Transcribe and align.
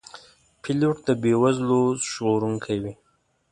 پیلوټ 0.61 0.97
د 1.07 1.09
بې 1.21 1.33
وزلو 1.41 1.81
ژغورونکی 2.11 2.77
وي. 2.83 2.93